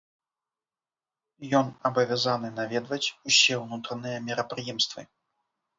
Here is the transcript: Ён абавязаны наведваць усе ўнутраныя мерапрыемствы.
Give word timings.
Ён 1.59 1.67
абавязаны 1.89 2.47
наведваць 2.59 3.03
усе 3.27 3.53
ўнутраныя 3.65 4.17
мерапрыемствы. 4.33 5.01